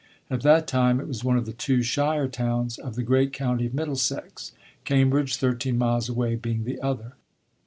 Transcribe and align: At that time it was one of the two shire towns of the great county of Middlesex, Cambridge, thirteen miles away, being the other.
At 0.31 0.41
that 0.41 0.65
time 0.65 0.99
it 0.99 1.07
was 1.07 1.23
one 1.23 1.37
of 1.37 1.45
the 1.45 1.53
two 1.53 1.83
shire 1.83 2.27
towns 2.27 2.79
of 2.79 2.95
the 2.95 3.03
great 3.03 3.31
county 3.31 3.67
of 3.67 3.75
Middlesex, 3.75 4.51
Cambridge, 4.83 5.35
thirteen 5.37 5.77
miles 5.77 6.09
away, 6.09 6.33
being 6.33 6.63
the 6.63 6.81
other. 6.81 7.13